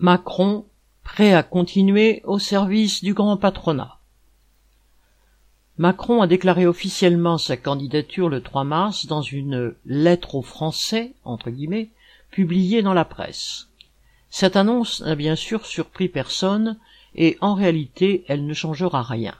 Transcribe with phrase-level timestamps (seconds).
[0.00, 0.64] Macron
[1.02, 3.98] prêt à continuer au service du grand patronat.
[5.76, 11.50] Macron a déclaré officiellement sa candidature le 3 mars dans une lettre aux Français, entre
[11.50, 11.90] guillemets,
[12.30, 13.70] publiée dans la presse.
[14.30, 16.78] Cette annonce n'a bien sûr surpris personne
[17.16, 19.34] et en réalité elle ne changera rien.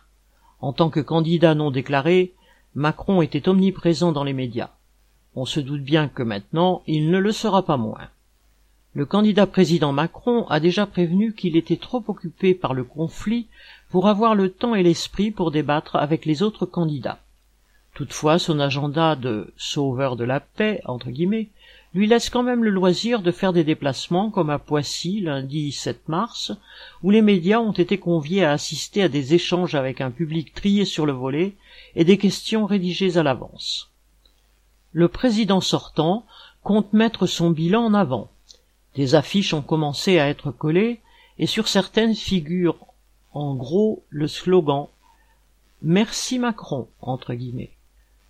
[0.60, 2.34] En tant que candidat non déclaré,
[2.74, 4.70] Macron était omniprésent dans les médias.
[5.36, 8.08] On se doute bien que maintenant il ne le sera pas moins.
[8.98, 13.46] Le candidat président Macron a déjà prévenu qu'il était trop occupé par le conflit
[13.90, 17.20] pour avoir le temps et l'esprit pour débattre avec les autres candidats.
[17.94, 21.48] Toutefois, son agenda de sauveur de la paix, entre guillemets,
[21.94, 26.08] lui laisse quand même le loisir de faire des déplacements comme à Poissy lundi 7
[26.08, 26.50] mars,
[27.04, 30.84] où les médias ont été conviés à assister à des échanges avec un public trié
[30.84, 31.54] sur le volet
[31.94, 33.92] et des questions rédigées à l'avance.
[34.90, 36.26] Le président sortant
[36.64, 38.28] compte mettre son bilan en avant.
[38.94, 41.00] Des affiches ont commencé à être collées
[41.38, 42.76] et sur certaines figure
[43.32, 44.86] en gros le slogan
[45.82, 47.72] Merci Macron entre guillemets.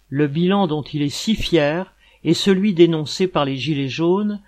[0.09, 4.41] Le bilan dont il est si fier et celui dénoncé par les Gilets jaunes,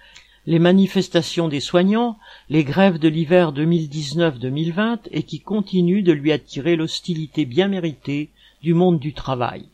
[0.47, 6.77] les manifestations des soignants, les grèves de l'hiver 2019-2020 et qui continuent de lui attirer
[6.77, 8.31] l'hostilité bien méritée
[8.63, 9.67] du monde du travail.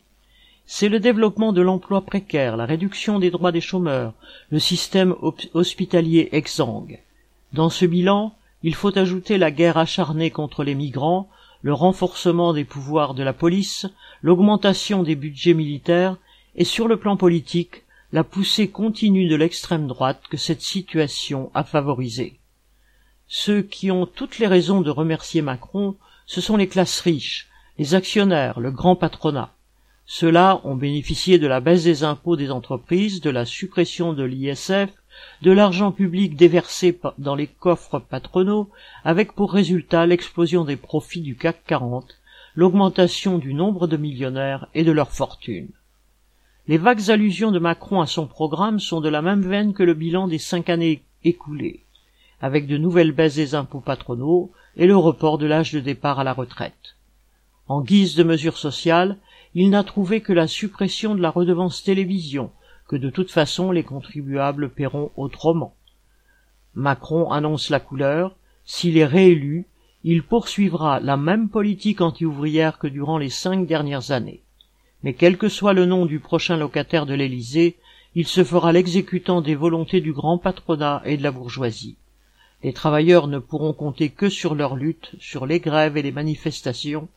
[0.69, 4.13] C'est le développement de l'emploi précaire, la réduction des droits des chômeurs,
[4.49, 5.15] le système
[5.53, 6.99] hospitalier exsangue.
[7.53, 11.29] Dans ce bilan, il faut ajouter la guerre acharnée contre les migrants,
[11.61, 13.85] le renforcement des pouvoirs de la police,
[14.21, 16.17] l'augmentation des budgets militaires
[16.57, 21.63] et sur le plan politique, la poussée continue de l'extrême droite que cette situation a
[21.63, 22.39] favorisée.
[23.29, 27.95] Ceux qui ont toutes les raisons de remercier Macron, ce sont les classes riches, les
[27.95, 29.53] actionnaires, le grand patronat.
[30.09, 34.89] Ceux-là ont bénéficié de la baisse des impôts des entreprises, de la suppression de l'ISF,
[35.41, 38.69] de l'argent public déversé dans les coffres patronaux,
[39.03, 42.15] avec pour résultat l'explosion des profits du CAC 40,
[42.55, 45.67] l'augmentation du nombre de millionnaires et de leur fortune.
[46.69, 49.93] Les vagues allusions de Macron à son programme sont de la même veine que le
[49.93, 51.83] bilan des cinq années écoulées,
[52.41, 56.23] avec de nouvelles baisses des impôts patronaux et le report de l'âge de départ à
[56.23, 56.95] la retraite.
[57.67, 59.17] En guise de mesure sociale,
[59.53, 62.51] il n'a trouvé que la suppression de la redevance télévision,
[62.87, 65.75] que de toute façon les contribuables paieront autrement.
[66.75, 69.65] Macron annonce la couleur, s'il est réélu,
[70.03, 74.41] il poursuivra la même politique anti-ouvrière que durant les cinq dernières années
[75.03, 77.77] mais quel que soit le nom du prochain locataire de l'Élysée,
[78.15, 81.97] il se fera l'exécutant des volontés du grand patronat et de la bourgeoisie.
[82.63, 87.07] Les travailleurs ne pourront compter que sur leur lutte, sur les grèves et les manifestations,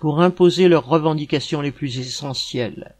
[0.00, 2.94] pour imposer leurs revendications les plus essentielles.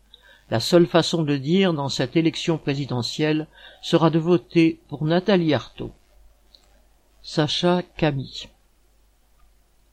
[0.50, 3.47] La seule façon de dire dans cette élection présidentielle
[3.82, 5.92] sera de voter pour Nathalie Arthaud.
[7.22, 8.48] Sacha Camille